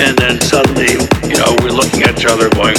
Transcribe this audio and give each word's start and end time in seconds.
And 0.00 0.16
then 0.18 0.40
suddenly, 0.40 0.92
you 1.28 1.36
know, 1.36 1.56
we're 1.62 1.70
looking 1.70 2.02
at 2.02 2.18
each 2.18 2.26
other 2.26 2.48
going, 2.50 2.76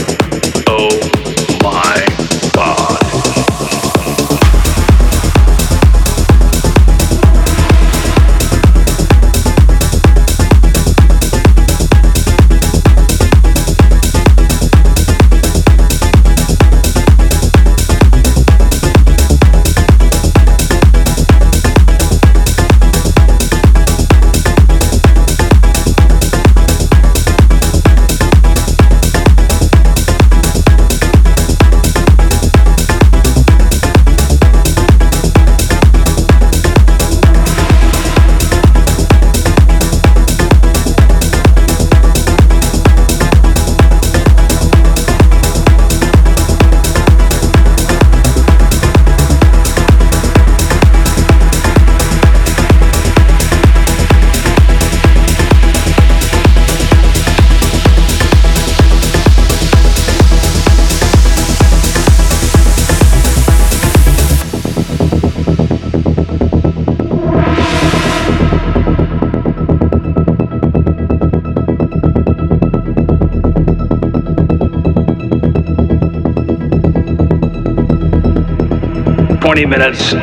minutes, 79.78 80.14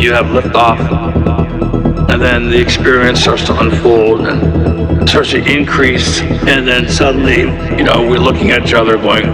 you 0.00 0.12
have 0.12 0.26
liftoff, 0.26 0.78
and 2.08 2.22
then 2.22 2.48
the 2.48 2.60
experience 2.60 3.20
starts 3.20 3.44
to 3.44 3.58
unfold 3.58 4.20
and 4.20 5.08
starts 5.08 5.30
to 5.30 5.38
increase, 5.44 6.20
and 6.46 6.68
then 6.68 6.88
suddenly, 6.88 7.40
you 7.76 7.82
know, 7.82 8.06
we're 8.08 8.20
looking 8.20 8.52
at 8.52 8.64
each 8.64 8.74
other 8.74 8.96
going, 8.96 9.24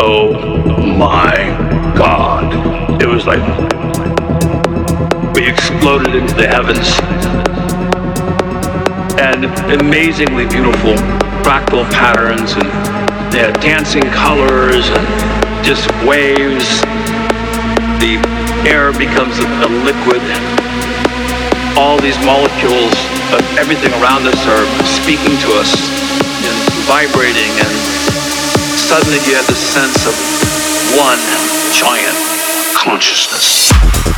oh 0.00 0.32
my 0.96 1.34
God. 1.94 3.02
It 3.02 3.06
was 3.06 3.26
like 3.26 3.44
we 5.34 5.46
exploded 5.46 6.14
into 6.14 6.34
the 6.34 6.48
heavens. 6.48 6.88
And 9.20 9.44
amazingly 9.78 10.46
beautiful 10.46 10.94
fractal 11.44 11.84
patterns 11.90 12.52
and 12.52 12.64
had 13.34 13.60
dancing 13.60 14.04
colors 14.04 14.88
and 14.88 15.64
just 15.64 15.90
waves. 16.06 17.03
The 18.00 18.18
air 18.68 18.92
becomes 18.92 19.38
a, 19.38 19.46
liquid. 19.84 20.22
All 21.76 21.98
these 22.00 22.18
molecules 22.24 22.94
of 23.34 23.42
everything 23.58 23.92
around 24.02 24.26
us 24.26 24.40
are 24.46 24.66
speaking 24.86 25.36
to 25.44 25.50
us 25.58 25.74
and 26.44 26.56
vibrating 26.86 27.50
and 27.58 27.72
suddenly 28.78 29.18
you 29.26 29.34
have 29.34 29.46
the 29.46 29.54
sense 29.54 30.06
of 30.06 30.14
one 30.96 31.18
giant 31.72 32.16
consciousness. 32.76 34.13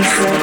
life. 0.00 0.39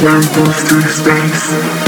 Through 0.00 0.22
space. 0.22 0.62
through 0.66 0.80
space. 0.80 1.79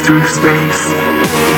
Through 0.00 0.24
space. 0.24 1.57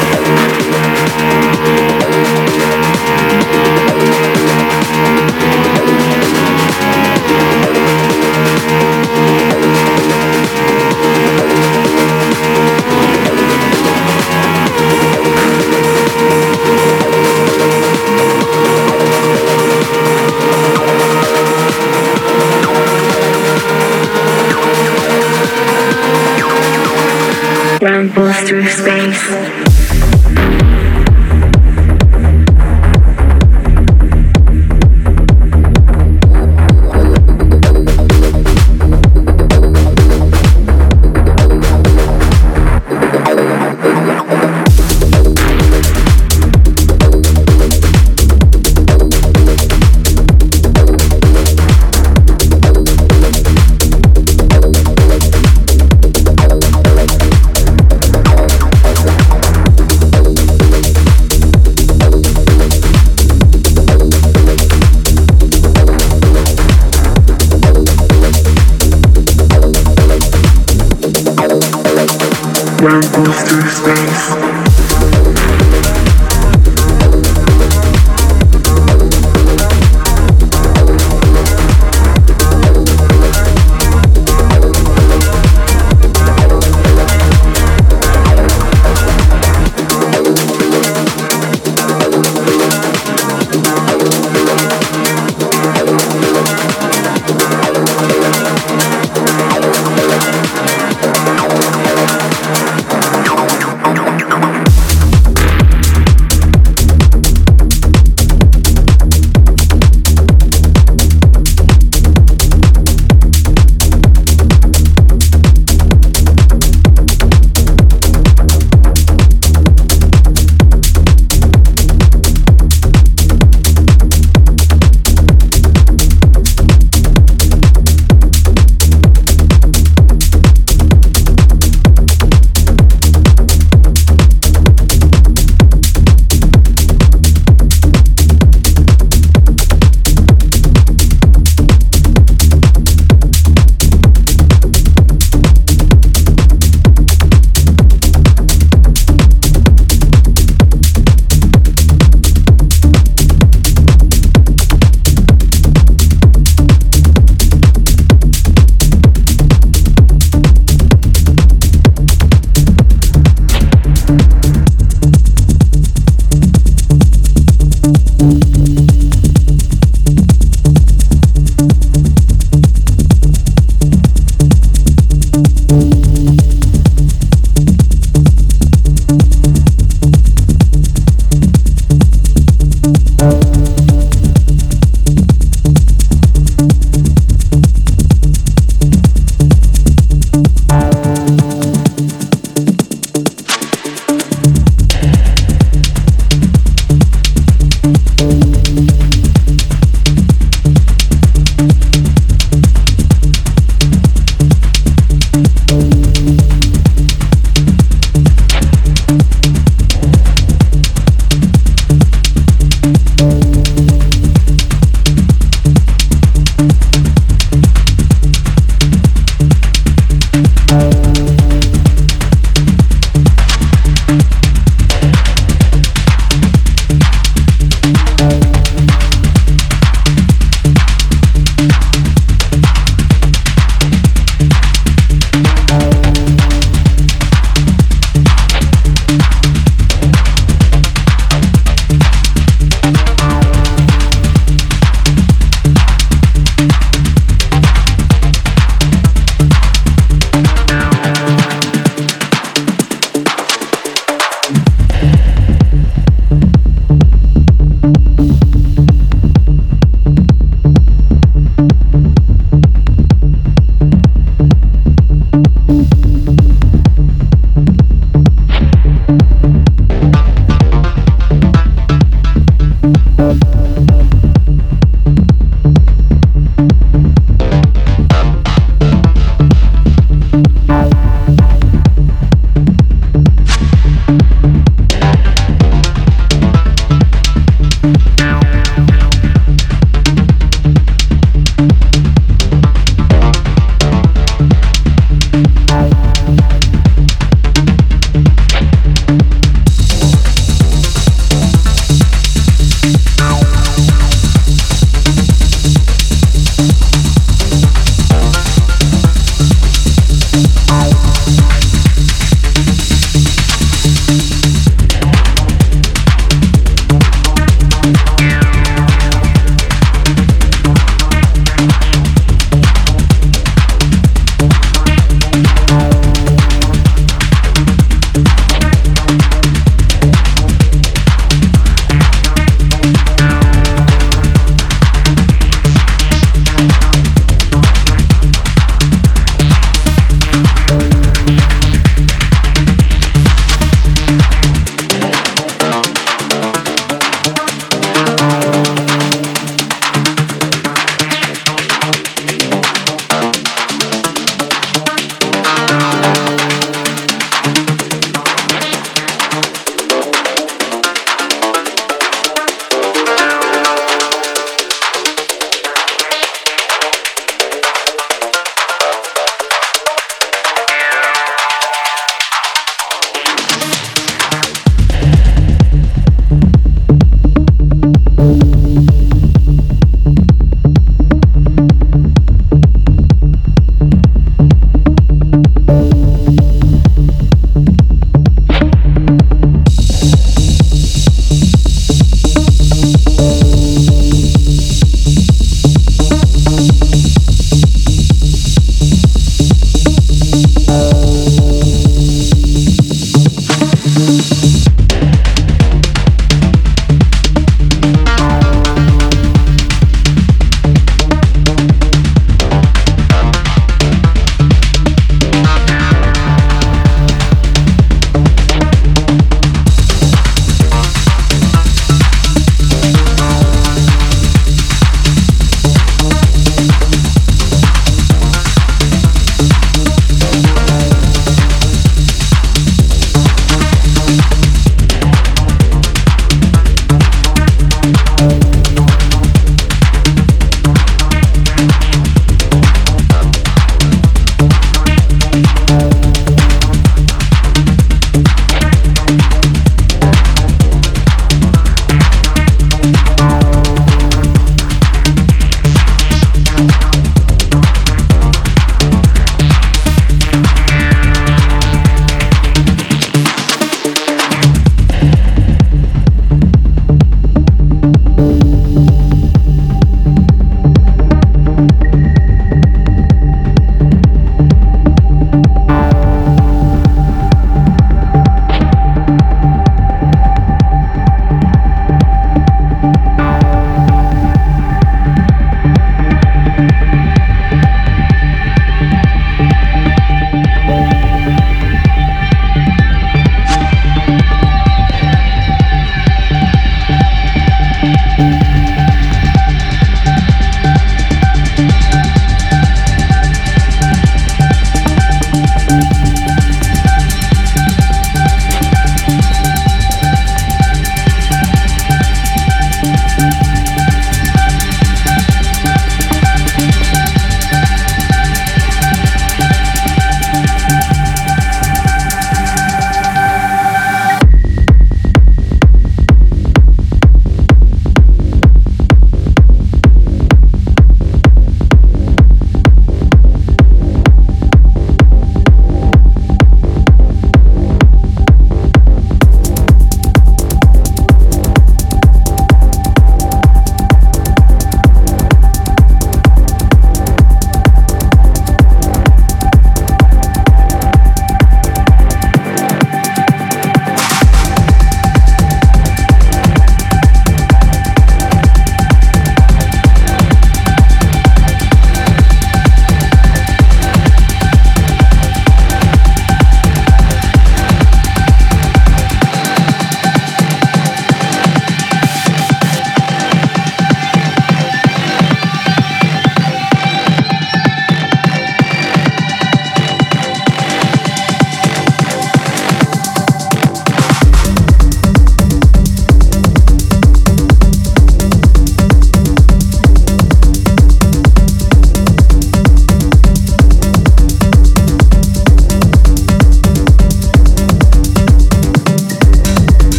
Rambles 72.81 73.43
through 73.43 73.69
space. 73.69 74.39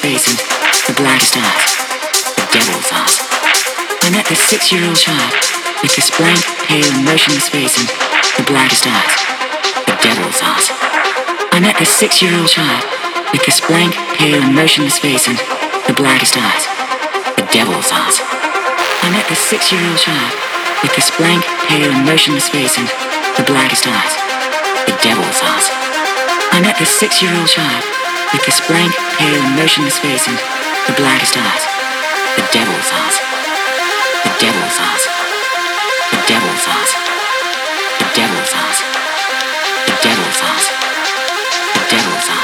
The 0.00 0.96
blackest 0.96 1.36
eyes, 1.36 1.76
the 2.32 2.48
devil's 2.48 2.88
eyes. 2.88 3.20
I 4.00 4.08
met 4.08 4.24
this 4.32 4.40
six-year-old 4.48 4.96
child 4.96 5.28
with 5.84 5.92
this 5.92 6.08
blank, 6.16 6.40
pale, 6.64 6.88
motionless 7.04 7.52
and 7.52 7.84
the 8.40 8.48
blackest 8.48 8.88
eyes, 8.88 9.12
the 9.84 9.92
devil's 10.00 10.40
eyes. 10.40 10.72
I 11.52 11.60
met 11.60 11.76
this 11.76 11.92
six-year-old 11.92 12.48
child 12.48 12.80
with 13.36 13.44
this 13.44 13.60
blank, 13.60 13.92
pale, 14.16 14.40
motionless 14.40 14.98
basin, 15.04 15.36
the 15.84 15.92
blackest 15.92 16.32
art, 16.40 16.64
the 17.36 17.44
devil's 17.52 17.92
art. 17.92 18.16
I 19.04 19.12
met 19.12 19.28
this 19.28 19.44
six-year-old 19.52 20.00
child 20.00 20.32
with 20.80 20.96
this 20.96 21.12
blank, 21.12 21.44
pale, 21.68 21.92
motionless 22.08 22.48
basin, 22.48 22.88
the 23.36 23.44
blackest 23.44 23.84
eyes, 23.84 24.16
the 24.88 24.96
devil's 25.04 25.40
eyes. 25.44 25.68
I 26.56 26.64
met 26.64 26.80
this 26.80 26.90
six-year-old 26.90 27.52
child 27.52 27.99
with 28.32 28.44
this 28.46 28.60
blank, 28.66 28.92
pale, 29.18 29.42
motionless 29.56 29.98
face 29.98 30.28
and 30.28 30.38
the 30.86 30.94
blackest 30.94 31.36
eyes, 31.36 31.64
the 32.36 32.46
devil's 32.52 32.90
eyes, 32.92 33.16
the 34.24 34.32
devil's 34.38 34.78
eyes, 34.78 35.04
the 36.10 36.20
devil's 36.26 36.66
eyes, 36.66 36.92
the 37.98 38.08
devil's 38.14 38.52
eyes, 38.54 38.78
the 39.86 39.96
devil's 40.02 40.42
eyes. 40.42 40.80
Devil's 41.90 42.28
house. 42.28 42.39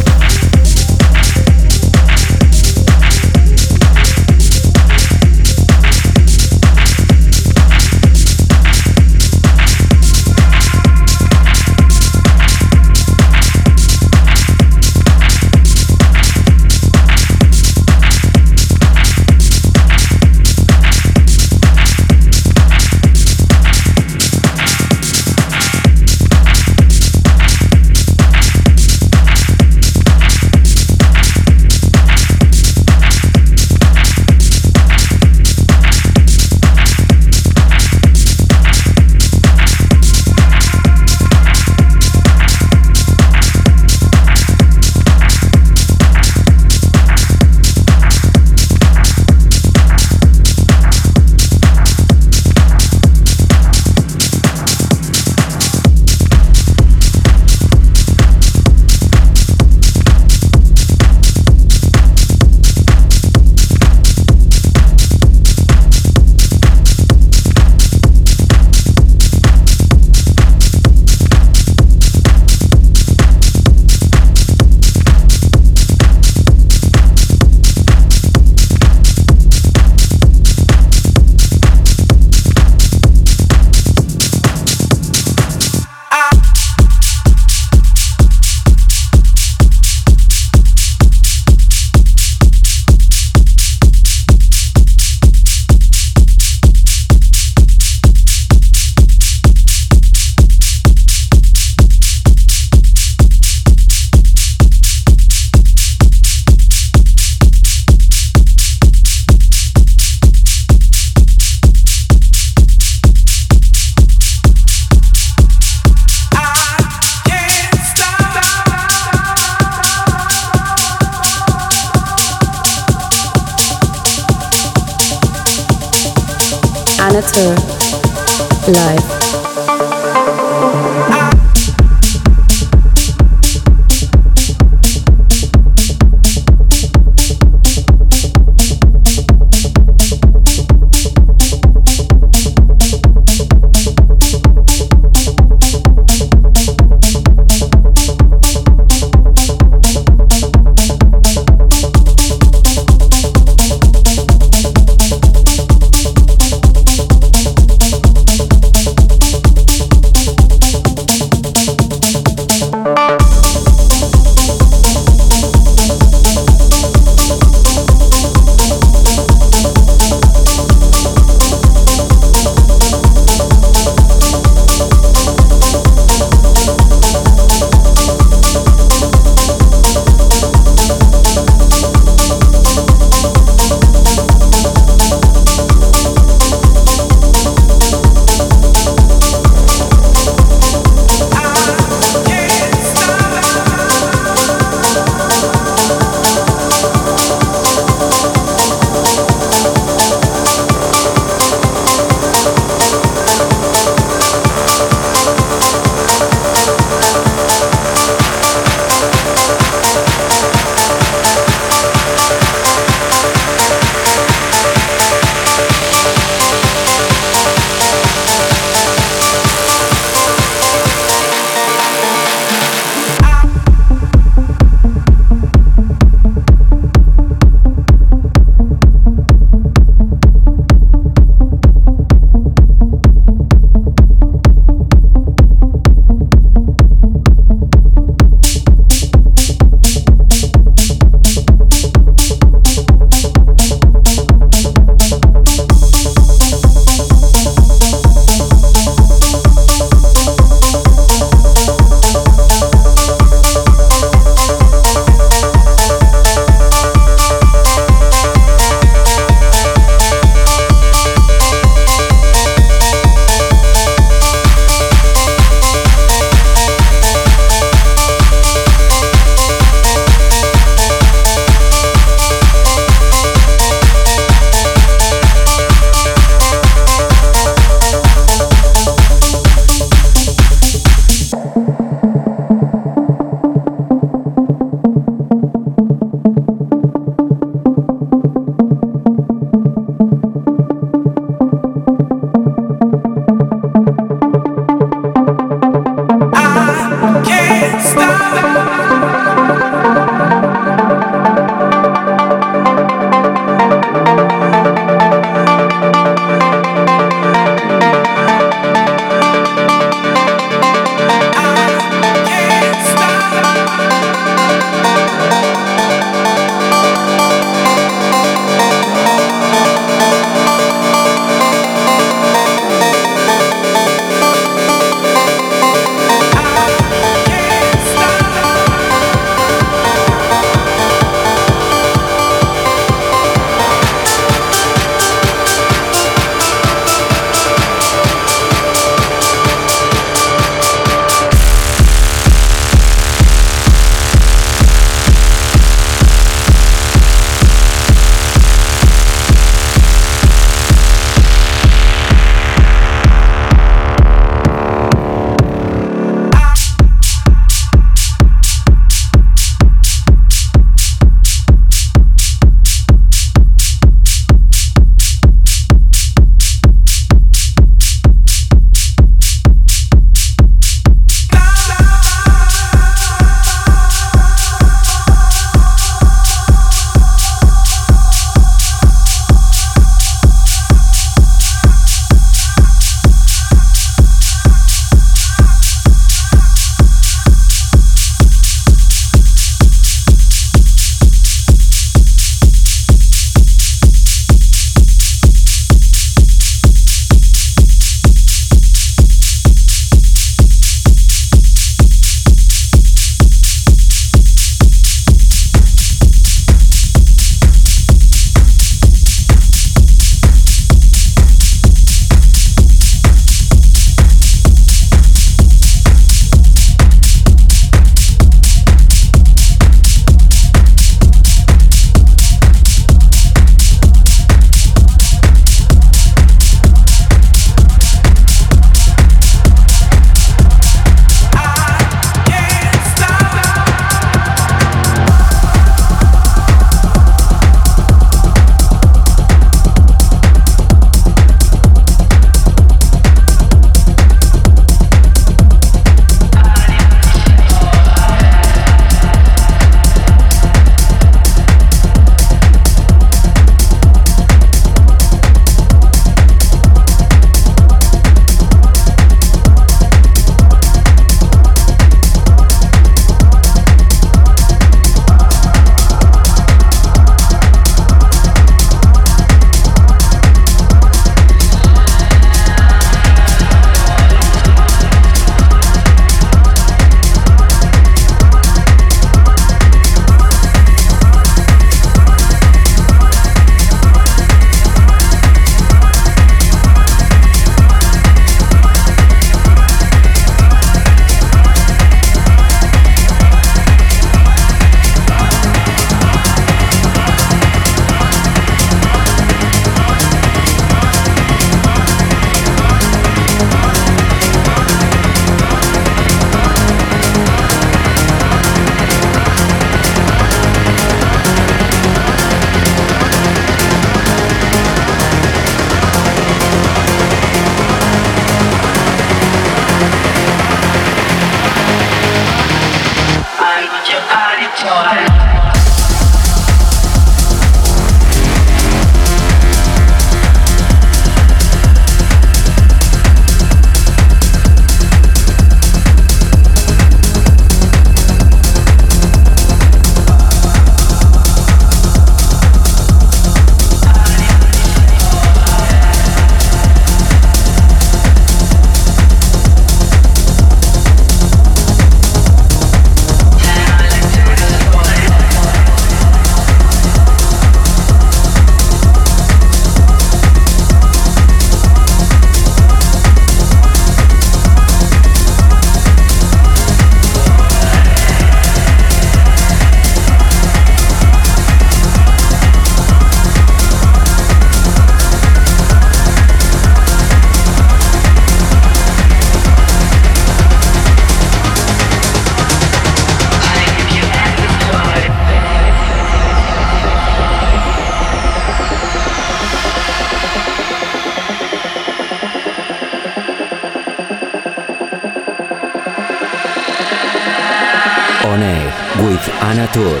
Anna 599.76 599.84
Tur. 599.84 600.00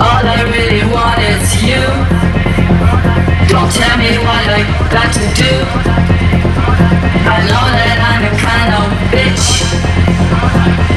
All 0.00 0.24
I 0.26 0.42
really 0.52 0.84
want 0.92 1.18
is 1.20 1.62
you. 1.62 1.80
Don't 3.48 3.72
tell 3.72 3.96
me 3.96 4.18
what 4.18 4.44
I 4.52 4.62
got 4.90 5.12
to 5.14 5.24
do. 5.34 5.54
I 7.24 7.40
know 7.48 7.64
that 7.72 7.98
I'm 8.10 8.24
kind 8.36 8.72
of 8.76 8.88
bitch, 9.12 9.64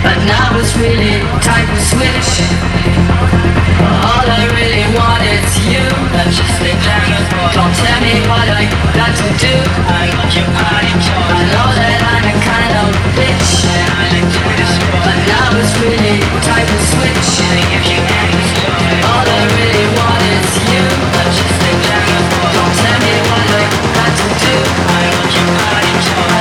but 0.03 0.17
now 0.25 0.59
it's 0.59 0.75
really 0.75 1.21
time 1.41 1.67
to 1.67 1.81
switch. 1.81 3.40
All 3.81 4.27
I 4.29 4.45
really 4.53 4.85
want 4.93 5.25
is 5.25 5.49
you. 5.65 5.81
Don't 7.57 7.73
tell 7.73 7.99
me 8.05 8.13
what 8.29 8.45
I 8.45 8.69
got 8.93 9.09
to 9.17 9.27
do. 9.41 9.55
I 9.89 10.13
know 11.49 11.67
that 11.81 11.97
I'm 12.05 12.25
a 12.29 12.35
kind 12.45 12.73
of 12.77 12.93
bitch, 13.17 13.65
but 15.01 15.17
now 15.25 15.57
it's 15.57 15.73
really 15.81 16.21
time 16.45 16.67
to 16.69 16.77
switch. 16.93 17.41
All 19.01 19.25
I 19.25 19.41
really 19.57 19.87
want 19.97 20.21
is 20.29 20.49
you. 20.69 20.85
Don't 22.53 22.73
tell 22.77 22.99
me 23.01 23.15
what 23.33 23.49
I 23.49 23.65
got 23.97 24.13
to 24.13 24.27
do. 24.45 24.55
I 24.93 25.09
that 26.29 26.40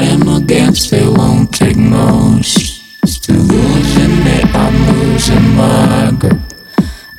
that 0.00 0.12
in 0.12 0.26
my 0.26 0.40
dance 0.40 0.90
they 0.90 1.06
won't 1.06 1.52
take 1.52 1.76
most. 1.76 2.80
Still 3.06 3.36
losing 3.36 4.26
it, 4.36 4.46
I'm 4.54 4.76
losing 4.92 5.56
my 5.56 6.12
grip. 6.18 6.40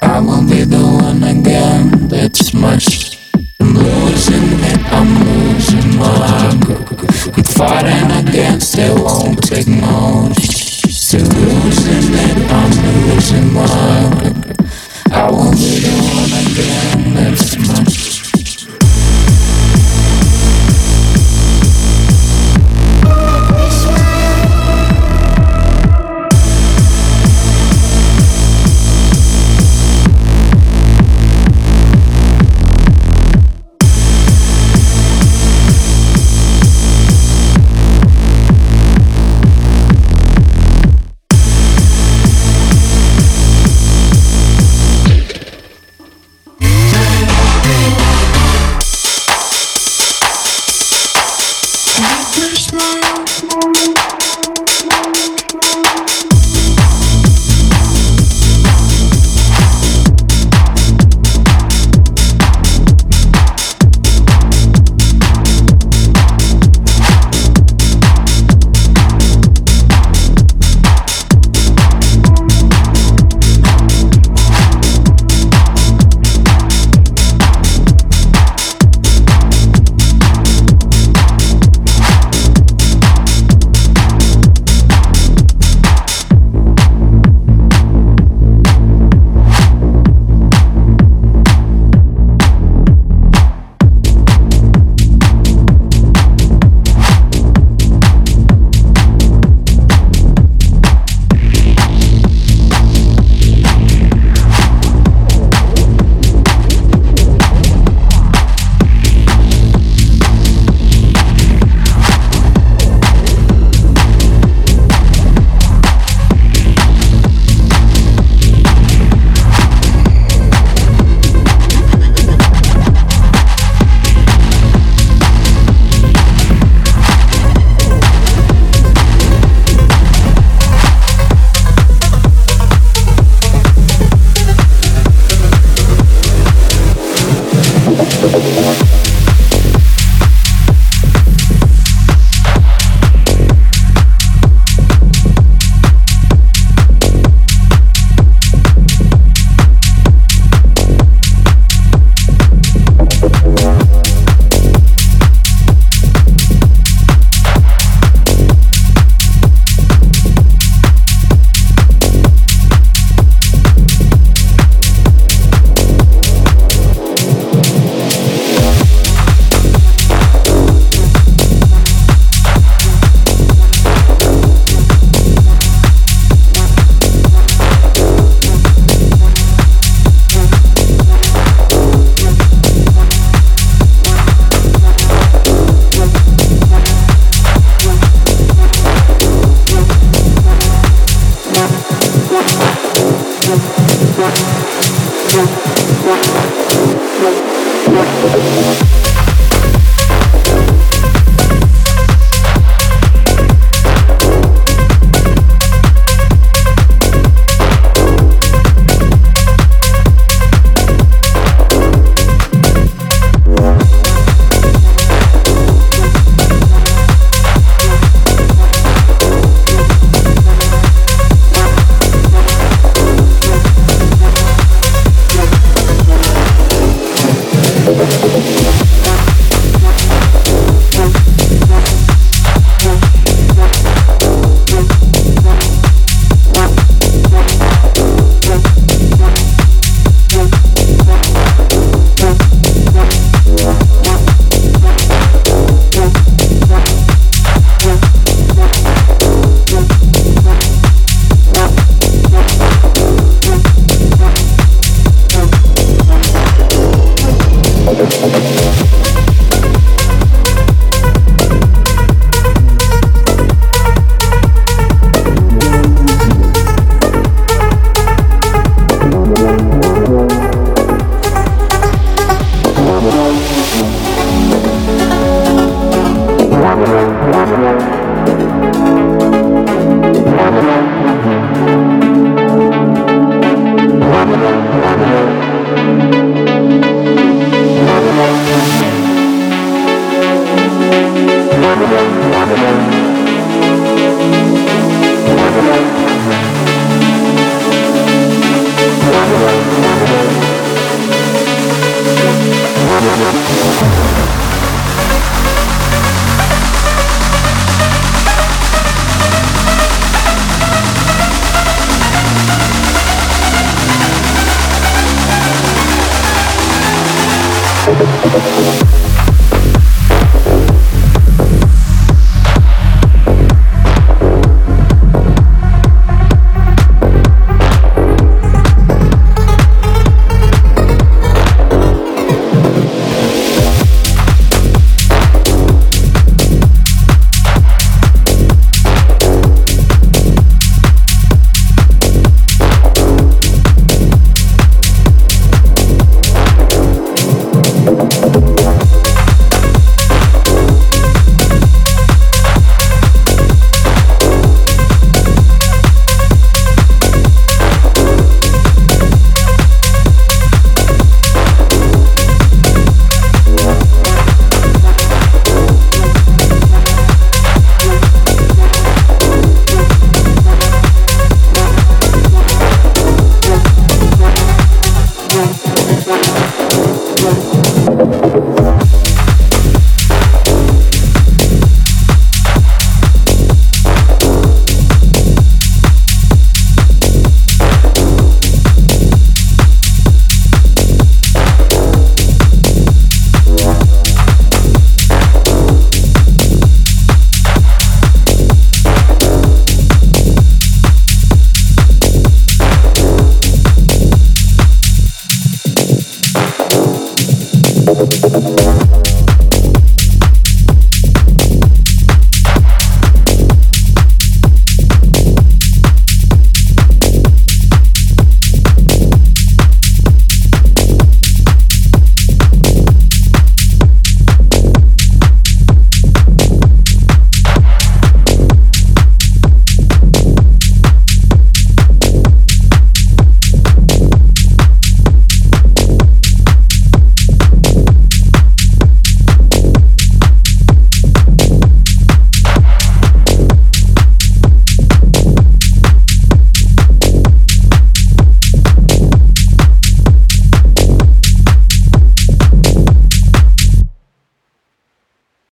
I 0.01 0.19
won't 0.19 0.49
be 0.49 0.63
the 0.63 0.77
one 0.77 1.23
again 1.23 2.07
that's 2.07 2.53
much. 2.53 3.19
I'm 3.59 3.73
losing 3.73 4.49
it, 4.71 4.81
I'm 4.91 5.11
losing 5.25 5.97
my 5.97 6.57
grip. 6.65 7.37
I'm 7.37 7.43
fighting 7.43 8.27
against 8.27 8.77
it, 8.77 8.93
won't 8.99 9.41
take 9.43 9.67
most. 9.67 10.40